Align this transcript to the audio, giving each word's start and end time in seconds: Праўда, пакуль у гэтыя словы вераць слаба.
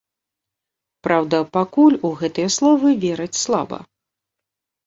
Праўда, 1.07 1.41
пакуль 1.59 1.99
у 2.09 2.11
гэтыя 2.21 2.49
словы 2.57 2.97
вераць 3.05 3.41
слаба. 3.45 3.79